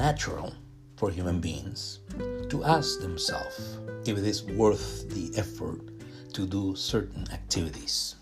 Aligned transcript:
natural 0.00 0.50
for 0.96 1.10
human 1.10 1.40
beings 1.40 2.00
to 2.48 2.64
ask 2.64 3.00
themselves 3.00 3.76
if 4.06 4.16
it 4.16 4.24
is 4.24 4.42
worth 4.44 5.06
the 5.10 5.30
effort 5.38 5.80
to 6.32 6.46
do 6.46 6.74
certain 6.74 7.30
activities, 7.32 8.16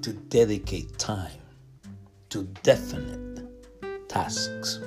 to 0.00 0.14
dedicate 0.30 0.96
time 0.98 1.44
to 2.34 2.42
definite 2.64 3.46
tasks, 4.08 4.80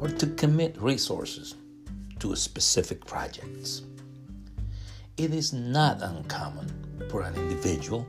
or 0.00 0.08
to 0.08 0.26
commit 0.42 0.76
resources 0.82 1.54
to 2.18 2.36
specific 2.36 3.02
projects. 3.06 3.82
It 5.16 5.32
is 5.32 5.54
not 5.54 6.02
uncommon 6.02 6.68
for 7.08 7.22
an 7.22 7.34
individual 7.36 8.06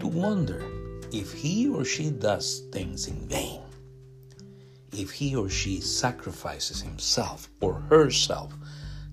to 0.00 0.06
wonder 0.08 0.60
if 1.12 1.32
he 1.32 1.68
or 1.68 1.84
she 1.84 2.10
does 2.10 2.64
things 2.72 3.06
in 3.06 3.28
vain, 3.28 3.61
if 4.92 5.10
he 5.10 5.34
or 5.34 5.48
she 5.48 5.80
sacrifices 5.80 6.80
himself 6.82 7.48
or 7.60 7.74
herself 7.88 8.52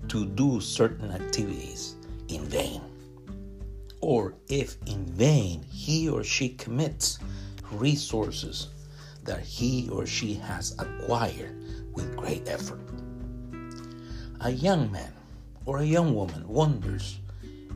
to 0.08 0.26
do 0.26 0.60
certain 0.60 1.10
activities 1.10 1.96
in 2.28 2.44
vain, 2.44 2.82
or 4.00 4.34
if 4.48 4.76
in 4.86 5.04
vain 5.06 5.62
he 5.70 6.08
or 6.08 6.22
she 6.22 6.50
commits 6.50 7.18
resources 7.72 8.68
that 9.24 9.40
he 9.40 9.88
or 9.90 10.06
she 10.06 10.34
has 10.34 10.74
acquired 10.78 11.56
with 11.92 12.16
great 12.16 12.48
effort. 12.48 12.80
A 14.40 14.50
young 14.50 14.90
man 14.90 15.12
or 15.66 15.78
a 15.78 15.84
young 15.84 16.14
woman 16.14 16.46
wonders 16.48 17.18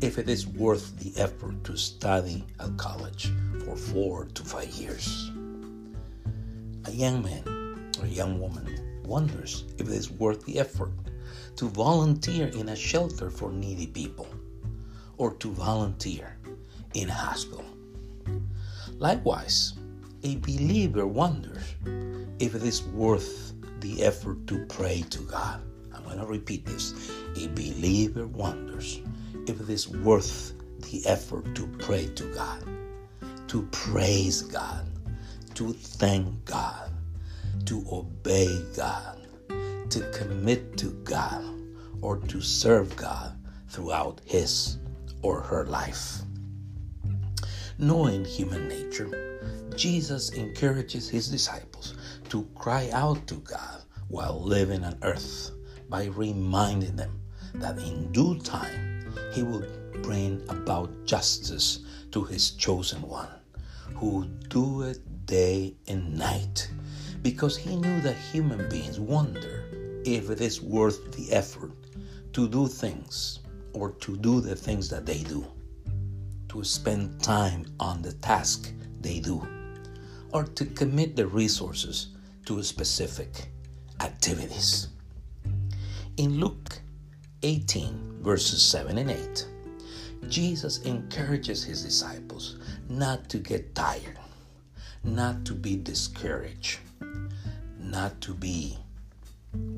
if 0.00 0.18
it 0.18 0.28
is 0.28 0.46
worth 0.46 0.98
the 0.98 1.18
effort 1.20 1.62
to 1.64 1.76
study 1.76 2.44
at 2.58 2.76
college 2.76 3.30
for 3.64 3.76
four 3.76 4.26
to 4.26 4.42
five 4.42 4.68
years. 4.70 5.30
A 6.86 6.90
young 6.90 7.22
man 7.22 7.63
a 8.04 8.08
young 8.08 8.40
woman 8.40 9.02
wonders 9.04 9.64
if 9.78 9.88
it 9.88 9.94
is 9.94 10.10
worth 10.10 10.44
the 10.44 10.58
effort 10.58 10.92
to 11.56 11.68
volunteer 11.68 12.48
in 12.48 12.68
a 12.70 12.76
shelter 12.76 13.30
for 13.30 13.52
needy 13.52 13.86
people 13.86 14.28
or 15.16 15.34
to 15.34 15.50
volunteer 15.52 16.36
in 16.94 17.08
a 17.08 17.14
hospital. 17.14 17.64
Likewise, 18.98 19.74
a 20.22 20.36
believer 20.36 21.06
wonders 21.06 21.74
if 22.38 22.54
it 22.54 22.62
is 22.62 22.82
worth 22.84 23.52
the 23.80 24.02
effort 24.02 24.46
to 24.46 24.64
pray 24.66 25.04
to 25.10 25.18
God. 25.22 25.60
I'm 25.94 26.04
going 26.04 26.18
to 26.18 26.26
repeat 26.26 26.64
this. 26.64 27.12
A 27.36 27.48
believer 27.48 28.26
wonders 28.26 29.00
if 29.46 29.60
it 29.60 29.68
is 29.68 29.88
worth 29.88 30.52
the 30.90 31.06
effort 31.06 31.54
to 31.54 31.66
pray 31.78 32.06
to 32.14 32.24
God, 32.34 32.64
to 33.48 33.62
praise 33.70 34.42
God, 34.42 34.86
to 35.54 35.72
thank 35.72 36.44
God, 36.44 36.90
to 37.66 37.84
obey 37.90 38.62
God, 38.76 39.26
to 39.90 40.00
commit 40.12 40.76
to 40.78 40.90
God, 41.04 41.44
or 42.00 42.18
to 42.18 42.40
serve 42.40 42.94
God 42.96 43.36
throughout 43.68 44.20
his 44.24 44.78
or 45.22 45.40
her 45.40 45.64
life. 45.66 46.18
Knowing 47.78 48.24
human 48.24 48.68
nature, 48.68 49.70
Jesus 49.74 50.30
encourages 50.30 51.08
his 51.08 51.28
disciples 51.28 51.94
to 52.28 52.46
cry 52.54 52.88
out 52.92 53.26
to 53.26 53.34
God 53.36 53.82
while 54.08 54.40
living 54.40 54.84
on 54.84 54.96
earth 55.02 55.50
by 55.88 56.04
reminding 56.06 56.96
them 56.96 57.20
that 57.54 57.78
in 57.78 58.12
due 58.12 58.38
time 58.40 59.12
he 59.32 59.42
will 59.42 59.64
bring 60.02 60.42
about 60.48 61.04
justice 61.04 61.80
to 62.12 62.22
his 62.22 62.52
chosen 62.52 63.02
one, 63.02 63.28
who 63.96 64.26
do 64.48 64.82
it 64.82 65.26
day 65.26 65.74
and 65.88 66.16
night, 66.16 66.68
because 67.24 67.56
he 67.56 67.74
knew 67.74 68.02
that 68.02 68.16
human 68.16 68.68
beings 68.68 69.00
wonder 69.00 69.64
if 70.04 70.28
it 70.28 70.42
is 70.42 70.60
worth 70.60 71.10
the 71.12 71.32
effort 71.32 71.72
to 72.34 72.46
do 72.46 72.68
things 72.68 73.40
or 73.72 73.92
to 73.92 74.14
do 74.18 74.42
the 74.42 74.54
things 74.54 74.90
that 74.90 75.06
they 75.06 75.22
do, 75.22 75.42
to 76.50 76.62
spend 76.62 77.22
time 77.22 77.64
on 77.80 78.02
the 78.02 78.12
task 78.12 78.70
they 79.00 79.20
do 79.20 79.42
or 80.32 80.44
to 80.44 80.66
commit 80.66 81.16
the 81.16 81.26
resources 81.26 82.08
to 82.44 82.62
specific 82.62 83.48
activities. 84.00 84.88
In 86.18 86.38
Luke 86.38 86.78
18, 87.42 88.18
verses 88.20 88.62
7 88.62 88.98
and 88.98 89.10
8, 89.10 89.48
Jesus 90.28 90.82
encourages 90.82 91.64
his 91.64 91.82
disciples 91.82 92.58
not 92.90 93.30
to 93.30 93.38
get 93.38 93.74
tired, 93.74 94.18
not 95.02 95.46
to 95.46 95.54
be 95.54 95.76
discouraged, 95.76 96.80
not 97.78 98.20
to 98.22 98.34
be 98.34 98.76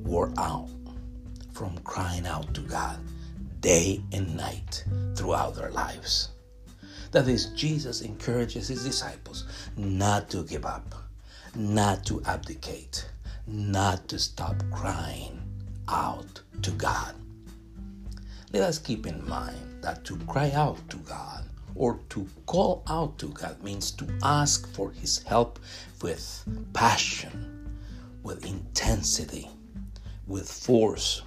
wore 0.04 0.32
out 0.38 0.68
from 1.52 1.78
crying 1.78 2.26
out 2.26 2.52
to 2.54 2.60
God 2.62 2.98
day 3.60 4.02
and 4.12 4.36
night 4.36 4.84
throughout 5.14 5.54
their 5.54 5.70
lives. 5.70 6.30
That 7.12 7.28
is, 7.28 7.46
Jesus 7.46 8.02
encourages 8.02 8.68
his 8.68 8.84
disciples 8.84 9.44
not 9.76 10.28
to 10.30 10.44
give 10.44 10.66
up, 10.66 10.94
not 11.54 12.04
to 12.06 12.22
abdicate, 12.24 13.08
not 13.46 14.08
to 14.08 14.18
stop 14.18 14.62
crying 14.70 15.40
out 15.88 16.42
to 16.62 16.70
God. 16.72 17.14
Let 18.52 18.62
us 18.62 18.78
keep 18.78 19.06
in 19.06 19.26
mind 19.26 19.82
that 19.82 20.04
to 20.04 20.16
cry 20.26 20.50
out 20.52 20.78
to 20.90 20.96
God 20.98 21.44
or 21.76 22.00
to 22.10 22.26
call 22.46 22.82
out 22.88 23.18
to 23.18 23.28
God 23.28 23.62
means 23.62 23.90
to 23.92 24.06
ask 24.22 24.66
for 24.74 24.90
His 24.90 25.22
help 25.22 25.58
with 26.02 26.44
passion, 26.72 27.78
with 28.22 28.44
intensity, 28.46 29.48
with 30.26 30.50
force. 30.50 31.22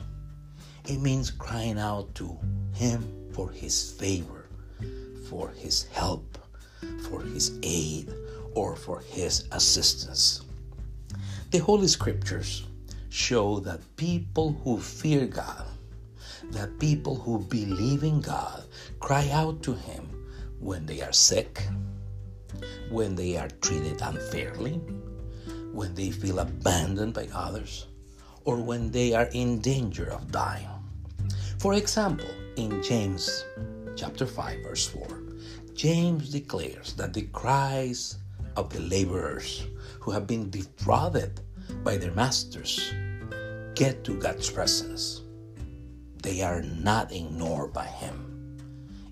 It 0.85 0.99
means 0.99 1.31
crying 1.31 1.79
out 1.79 2.13
to 2.15 2.38
Him 2.73 3.31
for 3.31 3.51
His 3.51 3.91
favor 3.91 4.39
for 5.29 5.49
his 5.49 5.83
help, 5.91 6.39
for 7.07 7.21
his 7.21 7.59
aid, 7.61 8.11
or 8.55 8.75
for 8.75 9.01
his 9.01 9.45
assistance. 9.51 10.41
The 11.51 11.59
Holy 11.59 11.88
Scriptures 11.88 12.65
show 13.09 13.59
that 13.59 13.95
people 13.95 14.59
who 14.63 14.79
fear 14.79 15.27
God, 15.27 15.65
that 16.51 16.79
people 16.79 17.15
who 17.15 17.39
believe 17.39 18.03
in 18.03 18.21
God, 18.21 18.63
cry 18.99 19.29
out 19.29 19.61
to 19.63 19.73
Him 19.73 20.09
when 20.59 20.85
they 20.85 21.01
are 21.01 21.13
sick, 21.13 21.63
when 22.89 23.15
they 23.15 23.37
are 23.37 23.49
treated 23.61 24.01
unfairly, 24.01 24.81
when 25.71 25.93
they 25.95 26.11
feel 26.11 26.39
abandoned 26.39 27.13
by 27.13 27.27
others, 27.33 27.87
or 28.45 28.57
when 28.57 28.91
they 28.91 29.13
are 29.13 29.29
in 29.33 29.59
danger 29.59 30.09
of 30.11 30.31
dying. 30.31 30.67
For 31.59 31.73
example, 31.73 32.29
in 32.55 32.81
James 32.83 33.45
chapter 33.95 34.25
5 34.25 34.63
verse 34.63 34.87
4, 34.87 35.07
James 35.73 36.29
declares 36.29 36.93
that 36.93 37.13
the 37.13 37.23
cries 37.31 38.17
of 38.55 38.69
the 38.69 38.81
laborers 38.81 39.65
who 39.99 40.11
have 40.11 40.27
been 40.27 40.49
defrauded 40.49 41.39
by 41.83 41.97
their 41.97 42.11
masters 42.11 42.93
get 43.75 44.03
to 44.03 44.19
God's 44.19 44.49
presence. 44.49 45.21
They 46.21 46.41
are 46.41 46.61
not 46.61 47.13
ignored 47.13 47.71
by 47.71 47.85
Him. 47.85 48.28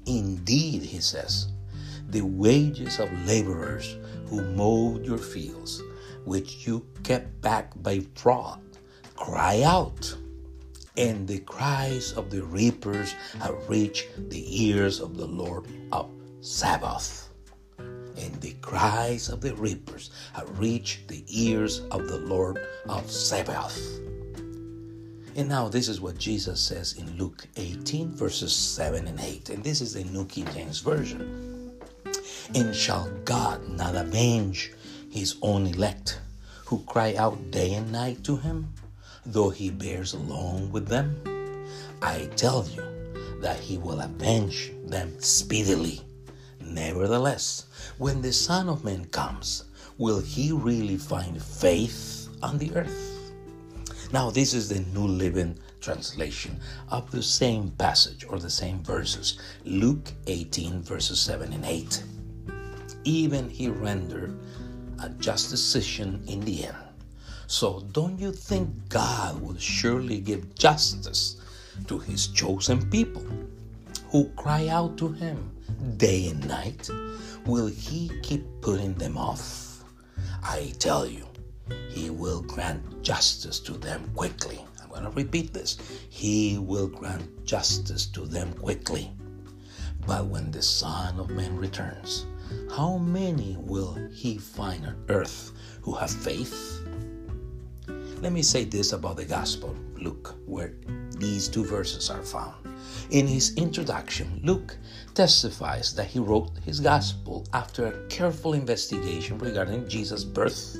Indeed, 0.07 0.83
he 0.83 0.99
says, 0.99 1.47
the 2.09 2.21
wages 2.21 2.99
of 2.99 3.11
laborers 3.27 3.97
who 4.27 4.41
mowed 4.41 5.05
your 5.05 5.17
fields, 5.17 5.83
which 6.25 6.65
you 6.65 6.85
kept 7.03 7.41
back 7.41 7.71
by 7.83 7.99
fraud, 8.15 8.61
cry 9.15 9.61
out 9.63 10.15
and 10.97 11.27
the 11.27 11.39
cries 11.39 12.11
of 12.13 12.31
the 12.31 12.43
reapers 12.43 13.13
have 13.39 13.69
reached 13.69 14.07
the 14.29 14.65
ears 14.67 14.99
of 14.99 15.15
the 15.15 15.27
Lord 15.27 15.67
of 15.91 16.09
Sabaoth. 16.41 17.29
And 17.77 18.33
the 18.41 18.55
cries 18.61 19.29
of 19.29 19.41
the 19.41 19.53
reapers 19.55 20.09
have 20.33 20.59
reached 20.59 21.07
the 21.07 21.23
ears 21.27 21.81
of 21.91 22.07
the 22.07 22.17
Lord 22.17 22.57
of 22.89 23.11
Sabaoth. 23.11 24.06
And 25.37 25.47
now, 25.47 25.69
this 25.69 25.87
is 25.87 26.01
what 26.01 26.17
Jesus 26.17 26.59
says 26.59 26.93
in 26.93 27.15
Luke 27.17 27.45
18, 27.55 28.09
verses 28.11 28.53
7 28.53 29.07
and 29.07 29.19
8. 29.19 29.49
And 29.49 29.63
this 29.63 29.81
is 29.81 29.93
the 29.93 30.03
New 30.03 30.25
King 30.25 30.47
James 30.53 30.79
Version. 30.79 31.79
And 32.55 32.75
shall 32.75 33.09
God 33.23 33.69
not 33.69 33.95
avenge 33.95 34.73
his 35.09 35.37
own 35.41 35.67
elect 35.67 36.19
who 36.65 36.83
cry 36.83 37.13
out 37.15 37.51
day 37.51 37.75
and 37.75 37.91
night 37.91 38.23
to 38.25 38.35
him? 38.37 38.73
though 39.27 39.49
he 39.49 39.69
bears 39.69 40.13
along 40.13 40.71
with 40.71 40.87
them? 40.87 41.21
I 42.01 42.29
tell 42.35 42.65
you 42.67 42.83
that 43.41 43.59
he 43.59 43.77
will 43.77 43.99
avenge 43.99 44.71
them 44.85 45.19
speedily. 45.19 46.01
Nevertheless, 46.61 47.65
when 47.97 48.21
the 48.21 48.33
Son 48.33 48.69
of 48.69 48.83
Man 48.83 49.05
comes, 49.05 49.65
will 49.97 50.21
he 50.21 50.51
really 50.51 50.97
find 50.97 51.41
faith 51.41 52.29
on 52.41 52.57
the 52.57 52.73
earth? 52.75 53.16
Now, 54.13 54.29
this 54.29 54.53
is 54.53 54.69
the 54.69 54.79
New 54.97 55.05
Living 55.05 55.59
Translation 55.81 56.59
of 56.89 57.11
the 57.11 57.21
same 57.21 57.71
passage 57.71 58.25
or 58.29 58.39
the 58.39 58.49
same 58.49 58.81
verses, 58.81 59.37
Luke 59.65 60.13
18, 60.27 60.81
verses 60.81 61.19
7 61.19 61.51
and 61.51 61.65
8. 61.65 62.03
Even 63.03 63.49
he 63.49 63.67
rendered 63.67 64.39
a 65.03 65.09
just 65.09 65.49
decision 65.49 66.23
in 66.27 66.39
the 66.41 66.65
end 66.67 66.77
So 67.47 67.81
don't 67.91 68.17
you 68.17 68.31
think 68.31 68.69
God 68.89 69.41
will 69.41 69.57
surely 69.57 70.21
give 70.21 70.55
justice 70.55 71.37
to 71.87 71.99
his 71.99 72.27
chosen 72.27 72.89
people 72.89 73.25
who 74.09 74.29
cry 74.37 74.69
out 74.69 74.97
to 74.99 75.09
him 75.09 75.51
day 75.97 76.29
and 76.29 76.47
night? 76.47 76.89
Will 77.45 77.67
he 77.67 78.09
keep 78.23 78.45
putting 78.61 78.93
them 78.95 79.17
off? 79.17 79.83
I 80.43 80.73
tell 80.79 81.05
you, 81.05 81.26
he 81.89 82.09
will 82.09 82.41
grant 82.41 83.03
justice 83.03 83.59
to 83.61 83.73
them 83.73 84.11
quickly. 84.15 84.63
I'm 84.81 84.89
going 84.89 85.03
to 85.03 85.09
repeat 85.09 85.53
this. 85.53 85.77
He 86.09 86.57
will 86.57 86.87
grant 86.87 87.45
justice 87.45 88.05
to 88.07 88.25
them 88.25 88.53
quickly. 88.53 89.11
But 90.05 90.27
when 90.27 90.51
the 90.51 90.61
Son 90.61 91.19
of 91.19 91.29
Man 91.29 91.57
returns, 91.57 92.25
how 92.71 92.97
many 92.97 93.57
will 93.59 93.95
he 94.13 94.37
find 94.37 94.85
on 94.85 95.03
earth 95.09 95.51
who 95.81 95.93
have 95.95 96.11
faith? 96.11 96.81
Let 98.21 98.31
me 98.31 98.41
say 98.41 98.63
this 98.63 98.93
about 98.93 99.17
the 99.17 99.25
Gospel, 99.25 99.75
Luke, 99.95 100.35
where 100.45 100.73
these 101.17 101.47
two 101.47 101.65
verses 101.65 102.09
are 102.09 102.23
found. 102.23 102.55
In 103.11 103.27
his 103.27 103.53
introduction, 103.55 104.39
Luke 104.43 104.77
testifies 105.13 105.93
that 105.95 106.07
he 106.07 106.19
wrote 106.19 106.51
his 106.65 106.79
Gospel 106.79 107.45
after 107.53 107.87
a 107.87 108.07
careful 108.07 108.53
investigation 108.53 109.37
regarding 109.37 109.87
Jesus' 109.87 110.23
birth, 110.23 110.77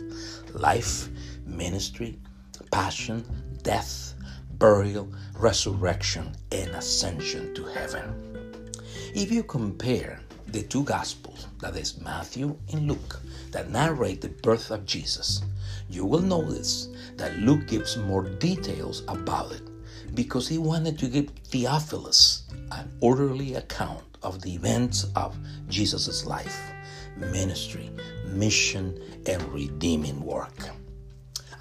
life, 0.57 1.09
ministry, 1.45 2.19
passion, 2.71 3.23
death, 3.63 4.13
burial, 4.57 5.11
resurrection, 5.37 6.35
and 6.51 6.69
ascension 6.71 7.53
to 7.53 7.63
heaven. 7.65 8.71
If 9.13 9.31
you 9.31 9.43
compare 9.43 10.19
the 10.47 10.63
two 10.63 10.83
Gospels, 10.83 11.47
that 11.59 11.75
is 11.75 11.99
Matthew 12.01 12.57
and 12.71 12.87
Luke, 12.87 13.19
that 13.51 13.69
narrate 13.69 14.21
the 14.21 14.29
birth 14.29 14.71
of 14.71 14.85
Jesus, 14.85 15.41
you 15.89 16.05
will 16.05 16.21
notice 16.21 16.89
that 17.15 17.37
Luke 17.39 17.67
gives 17.67 17.97
more 17.97 18.23
details 18.23 19.03
about 19.07 19.51
it 19.51 19.63
because 20.15 20.47
he 20.47 20.57
wanted 20.57 20.97
to 20.99 21.07
give 21.07 21.29
Theophilus 21.45 22.43
an 22.71 22.91
orderly 23.01 23.55
account 23.55 24.03
of 24.23 24.41
the 24.41 24.53
events 24.53 25.05
of 25.15 25.37
Jesus' 25.67 26.25
life, 26.25 26.71
ministry, 27.19 27.89
mission, 28.25 28.99
and 29.25 29.41
redeeming 29.53 30.19
work. 30.21 30.57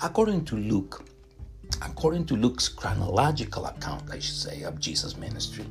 According 0.03 0.45
to 0.47 0.57
Luke, 0.57 1.05
according 1.83 2.27
to 2.27 2.37
Luke's 2.37 2.69
chronological 2.69 3.67
account, 3.67 4.11
I 4.11 4.19
should 4.19 4.35
say, 4.35 4.63
of 4.63 4.79
Jesus' 4.79 5.17
ministry, 5.17 5.67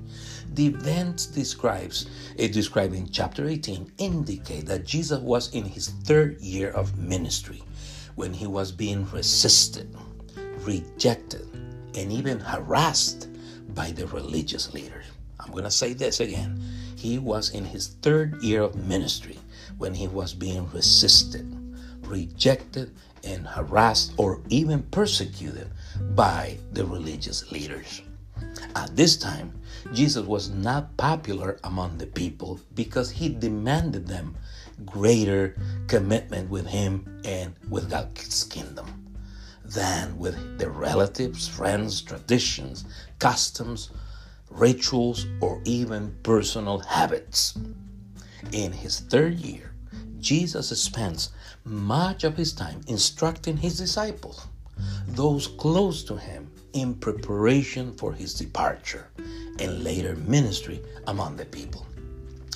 the 0.53 0.67
events 0.67 1.25
describes 1.25 2.07
eh, 2.37 2.45
it 2.45 2.53
described 2.53 2.93
in 2.93 3.09
chapter 3.09 3.47
18 3.47 3.93
indicate 3.97 4.65
that 4.65 4.85
Jesus 4.85 5.19
was 5.19 5.53
in 5.53 5.65
his 5.65 5.89
third 5.89 6.39
year 6.41 6.71
of 6.71 6.97
ministry 6.97 7.63
when 8.15 8.33
he 8.33 8.47
was 8.47 8.71
being 8.71 9.09
resisted, 9.11 9.95
rejected, 10.59 11.47
and 11.95 12.11
even 12.11 12.39
harassed 12.39 13.29
by 13.73 13.91
the 13.91 14.07
religious 14.07 14.73
leaders. 14.73 15.05
I'm 15.39 15.51
going 15.51 15.65
to 15.65 15.71
say 15.71 15.93
this 15.93 16.19
again. 16.19 16.61
He 16.95 17.19
was 17.19 17.51
in 17.51 17.65
his 17.65 17.89
third 18.01 18.41
year 18.41 18.63
of 18.63 18.75
ministry 18.87 19.37
when 19.77 19.93
he 19.93 20.07
was 20.07 20.33
being 20.33 20.69
resisted, 20.71 21.45
rejected, 22.01 22.91
and 23.23 23.47
harassed 23.47 24.13
or 24.17 24.41
even 24.49 24.83
persecuted 24.83 25.69
by 26.15 26.57
the 26.71 26.85
religious 26.85 27.51
leaders. 27.51 28.01
At 28.75 28.95
this 28.95 29.17
time, 29.17 29.53
Jesus 29.93 30.25
was 30.25 30.49
not 30.49 30.95
popular 30.97 31.59
among 31.63 31.97
the 31.97 32.07
people 32.07 32.59
because 32.73 33.09
he 33.09 33.29
demanded 33.29 34.07
them 34.07 34.35
greater 34.85 35.55
commitment 35.87 36.49
with 36.49 36.67
him 36.67 37.21
and 37.23 37.55
with 37.69 37.89
God's 37.89 38.43
kingdom 38.43 39.05
than 39.63 40.17
with 40.17 40.59
their 40.59 40.69
relatives, 40.69 41.47
friends, 41.47 42.01
traditions, 42.01 42.85
customs, 43.19 43.89
rituals, 44.49 45.25
or 45.41 45.61
even 45.65 46.15
personal 46.23 46.79
habits. 46.79 47.57
In 48.51 48.71
his 48.71 48.99
third 48.99 49.35
year, 49.35 49.73
Jesus 50.19 50.69
spends 50.81 51.29
much 51.63 52.23
of 52.23 52.37
his 52.37 52.53
time 52.53 52.81
instructing 52.87 53.57
his 53.57 53.77
disciples, 53.77 54.47
those 55.07 55.47
close 55.47 56.03
to 56.05 56.15
him, 56.15 56.51
in 56.73 56.93
preparation 56.93 57.93
for 57.93 58.11
his 58.11 58.33
departure 58.33 59.07
and 59.59 59.83
later 59.83 60.15
ministry 60.15 60.81
among 61.07 61.37
the 61.37 61.45
people. 61.45 61.85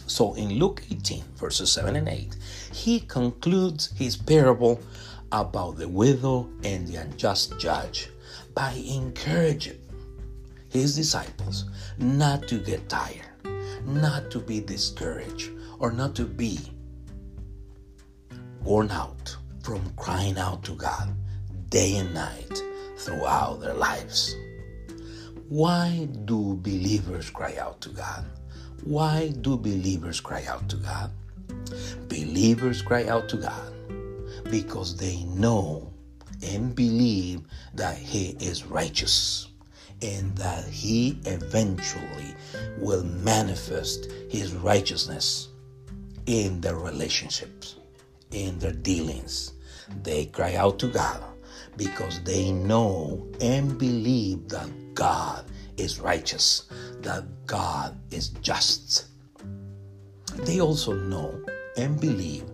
So 0.07 0.33
in 0.33 0.59
Luke 0.59 0.83
18, 0.91 1.24
verses 1.38 1.71
7 1.71 1.95
and 1.95 2.09
8, 2.09 2.35
he 2.74 3.00
concludes 3.00 3.92
his 3.95 4.18
parable 4.18 4.81
about 5.31 5.77
the 5.77 5.88
widow 5.88 6.50
and 6.63 6.88
the 6.88 6.97
unjust 6.97 7.57
judge 7.59 8.09
by 8.53 8.74
encouraging 8.74 9.80
his 10.69 10.95
disciples 10.95 11.65
not 11.97 12.47
to 12.47 12.57
get 12.57 12.89
tired, 12.89 13.25
not 13.85 14.30
to 14.31 14.39
be 14.39 14.59
discouraged, 14.59 15.51
or 15.79 15.91
not 15.91 16.15
to 16.15 16.25
be 16.25 16.59
worn 18.63 18.91
out 18.91 19.35
from 19.63 19.81
crying 19.95 20.37
out 20.37 20.63
to 20.63 20.73
God 20.73 21.13
day 21.69 21.97
and 21.97 22.13
night 22.13 22.61
throughout 22.97 23.61
their 23.61 23.73
lives. 23.73 24.35
Why 25.47 26.07
do 26.25 26.55
believers 26.61 27.29
cry 27.29 27.55
out 27.57 27.81
to 27.81 27.89
God? 27.89 28.25
Why 28.83 29.29
do 29.41 29.57
believers 29.57 30.19
cry 30.19 30.45
out 30.45 30.69
to 30.69 30.77
God? 30.77 31.11
Believers 32.07 32.81
cry 32.81 33.05
out 33.07 33.29
to 33.29 33.37
God 33.37 33.73
because 34.51 34.95
they 34.95 35.23
know 35.23 35.91
and 36.43 36.75
believe 36.75 37.41
that 37.73 37.97
He 37.97 38.37
is 38.39 38.65
righteous 38.65 39.47
and 40.01 40.35
that 40.37 40.65
He 40.65 41.19
eventually 41.25 42.35
will 42.77 43.03
manifest 43.03 44.11
His 44.29 44.53
righteousness 44.53 45.48
in 46.25 46.62
their 46.62 46.75
relationships, 46.75 47.75
in 48.31 48.60
their 48.60 48.74
dealings. 48.74 49.54
They 50.04 50.25
cry 50.25 50.56
out 50.56 50.80
to 50.80 50.88
God 50.88 51.24
because 51.77 52.21
they 52.24 52.51
know 52.51 53.27
and 53.42 53.77
believe 53.77 54.50
that 54.50 54.69
God 54.94 55.45
is 55.77 56.00
righteous, 56.00 56.68
that 57.01 57.24
God 57.45 57.98
is 58.12 58.30
just. 58.42 59.07
They 60.45 60.60
also 60.60 60.94
know 60.94 61.44
and 61.77 62.00
believe 62.00 62.45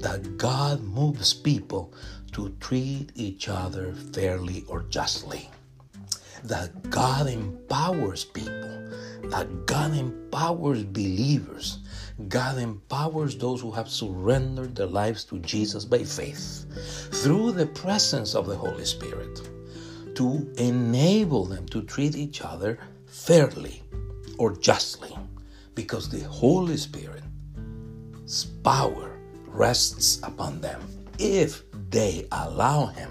that 0.00 0.36
God 0.36 0.82
moves 0.82 1.32
people 1.32 1.94
to 2.32 2.54
treat 2.60 3.12
each 3.14 3.48
other 3.48 3.94
fairly 4.12 4.64
or 4.68 4.82
justly. 4.82 5.48
That 6.42 6.90
God 6.90 7.28
empowers 7.28 8.24
people, 8.24 8.90
that 9.30 9.66
God 9.66 9.96
empowers 9.96 10.82
believers, 10.82 11.78
God 12.28 12.58
empowers 12.58 13.36
those 13.36 13.60
who 13.60 13.72
have 13.72 13.88
surrendered 13.88 14.76
their 14.76 14.86
lives 14.86 15.24
to 15.24 15.38
Jesus 15.40 15.84
by 15.84 16.04
faith 16.04 16.64
through 17.22 17.52
the 17.52 17.66
presence 17.66 18.36
of 18.36 18.46
the 18.46 18.54
Holy 18.54 18.84
Spirit 18.84 19.40
to 20.14 20.48
enable 20.58 21.44
them 21.44 21.66
to 21.66 21.82
treat 21.82 22.14
each 22.14 22.40
other 22.40 22.78
fairly 23.06 23.82
or 24.38 24.52
justly 24.56 25.16
because 25.74 26.08
the 26.08 26.20
Holy 26.20 26.76
Spirit's 26.76 28.44
power 28.62 29.18
rests 29.46 30.20
upon 30.22 30.60
them 30.60 30.80
if 31.18 31.64
they 31.90 32.28
allow 32.30 32.86
Him 32.86 33.10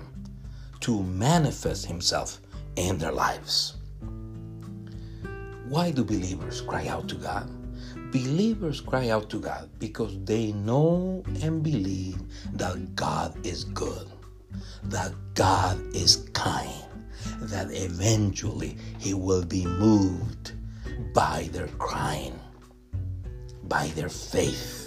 to 0.80 1.04
manifest 1.04 1.86
Himself 1.86 2.40
in 2.78 2.98
their 2.98 3.12
lives. 3.12 3.76
Why 5.68 5.92
do 5.92 6.06
believers 6.06 6.62
cry 6.62 6.88
out 6.88 7.10
to 7.10 7.16
God? 7.16 7.50
Believers 8.12 8.82
cry 8.82 9.10
out 9.10 9.30
to 9.32 9.40
God 9.40 9.70
because 9.80 10.18
they 10.24 10.52
know 10.52 11.24
and 11.42 11.64
believe 11.64 12.22
that 12.54 12.96
God 12.96 13.34
is 13.46 13.64
good, 13.64 14.08
that 14.84 15.14
God 15.34 15.80
is 15.96 16.30
kind, 16.34 16.86
that 17.42 17.68
eventually 17.72 18.78
He 19.00 19.14
will 19.14 19.46
be 19.46 19.66
moved 19.66 20.54
by 21.14 21.50
their 21.52 21.68
crying, 21.68 22.40
by 23.64 23.88
their 23.96 24.10
faith 24.10 24.84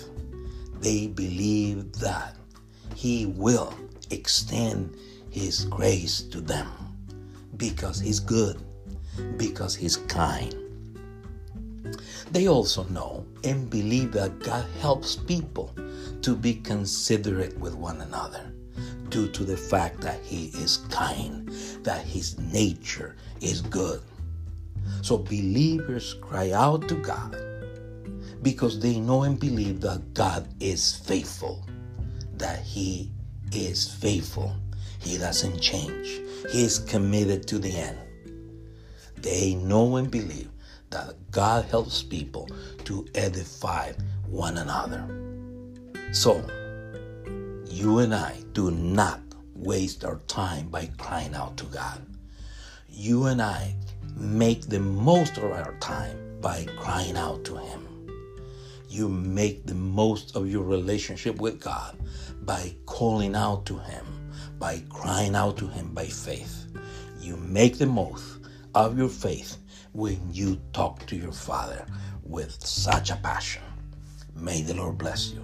they 0.80 1.06
believe 1.06 1.92
that 1.94 2.36
He 2.94 3.26
will 3.26 3.74
extend 4.10 4.96
His 5.30 5.64
grace 5.64 6.20
to 6.22 6.40
them 6.40 6.68
because 7.56 7.98
He's 7.98 8.20
good, 8.20 8.60
because 9.36 9.74
He's 9.74 9.96
kind. 9.96 10.54
They 12.30 12.48
also 12.48 12.84
know 12.84 13.26
and 13.44 13.70
believe 13.70 14.12
that 14.12 14.40
God 14.40 14.66
helps 14.80 15.16
people 15.16 15.74
to 16.22 16.34
be 16.34 16.54
considerate 16.54 17.56
with 17.58 17.74
one 17.74 18.00
another 18.00 18.52
due 19.08 19.28
to 19.28 19.44
the 19.44 19.56
fact 19.56 20.00
that 20.00 20.20
He 20.22 20.46
is 20.58 20.78
kind, 20.90 21.48
that 21.82 22.04
His 22.04 22.38
nature 22.38 23.16
is 23.40 23.60
good. 23.62 24.00
So 25.02 25.18
believers 25.18 26.14
cry 26.20 26.50
out 26.50 26.88
to 26.88 26.94
God 26.96 27.36
because 28.42 28.78
they 28.80 29.00
know 29.00 29.22
and 29.22 29.38
believe 29.38 29.80
that 29.80 30.14
God 30.14 30.48
is 30.60 30.96
faithful, 30.96 31.64
that 32.34 32.60
He 32.60 33.10
is 33.52 33.92
faithful. 33.92 34.54
He 34.98 35.18
doesn't 35.18 35.60
change. 35.60 36.20
He 36.50 36.64
is 36.64 36.80
committed 36.80 37.46
to 37.48 37.58
the 37.58 37.76
end. 37.76 37.98
They 39.16 39.54
know 39.54 39.96
and 39.96 40.10
believe 40.10 40.50
that 40.90 41.14
God 41.30 41.64
helps 41.66 42.02
people 42.02 42.48
to 42.84 43.06
edify 43.14 43.92
one 44.28 44.58
another. 44.58 45.04
So, 46.12 46.44
you 47.68 47.98
and 47.98 48.14
I 48.14 48.42
do 48.52 48.70
not 48.70 49.20
waste 49.54 50.04
our 50.04 50.18
time 50.28 50.68
by 50.68 50.90
crying 50.98 51.34
out 51.34 51.56
to 51.58 51.64
God. 51.66 52.00
You 52.88 53.26
and 53.26 53.42
I 53.42 53.74
make 54.14 54.62
the 54.62 54.80
most 54.80 55.36
of 55.36 55.44
our 55.44 55.74
time 55.80 56.40
by 56.40 56.66
crying 56.78 57.16
out 57.16 57.44
to 57.44 57.56
Him. 57.56 57.86
You 58.88 59.08
make 59.08 59.66
the 59.66 59.74
most 59.74 60.36
of 60.36 60.50
your 60.50 60.62
relationship 60.62 61.36
with 61.36 61.60
God 61.60 61.98
by 62.42 62.74
calling 62.86 63.34
out 63.34 63.66
to 63.66 63.78
Him, 63.78 64.06
by 64.58 64.82
crying 64.88 65.34
out 65.34 65.58
to 65.58 65.66
Him 65.66 65.92
by 65.92 66.06
faith. 66.06 66.66
You 67.20 67.36
make 67.36 67.78
the 67.78 67.86
most 67.86 68.22
of 68.74 68.96
your 68.96 69.08
faith 69.08 69.58
when 69.96 70.20
you 70.30 70.60
talk 70.74 71.06
to 71.06 71.16
your 71.16 71.32
Father 71.32 71.86
with 72.22 72.54
such 72.64 73.10
a 73.10 73.16
passion. 73.16 73.62
May 74.34 74.60
the 74.60 74.74
Lord 74.74 74.98
bless 74.98 75.32
you. 75.32 75.42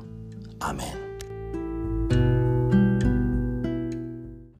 Amen. 0.61 2.52